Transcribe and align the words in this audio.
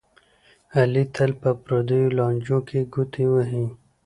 علي 0.77 1.03
تل 1.15 1.31
په 1.41 1.49
پردیو 1.63 2.13
لانجو 2.17 2.57
کې 2.67 2.79
ګوتې 2.93 3.25
وهي. 3.33 3.65